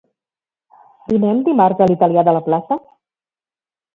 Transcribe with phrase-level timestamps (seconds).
[1.11, 2.79] Dinem dimarts a l'italià de la plaça?